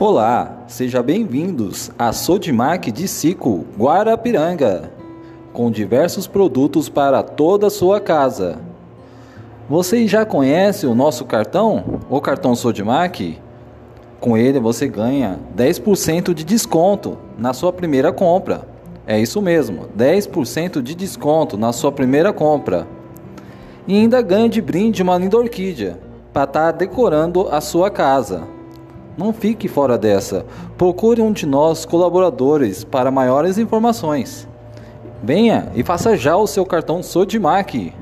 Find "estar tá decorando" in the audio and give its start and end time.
26.44-27.48